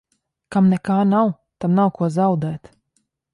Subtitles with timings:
[0.55, 1.29] Kam nekā nav,
[1.65, 2.73] tam nav ko zaudēt.